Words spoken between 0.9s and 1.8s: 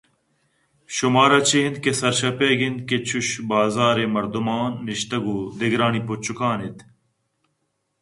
شمارا چے اِنت